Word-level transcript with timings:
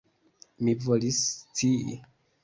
Mi 0.63 0.73
volis 0.85 1.19
scii! 1.41 1.99